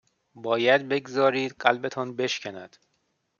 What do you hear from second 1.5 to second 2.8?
قلبتان بشکند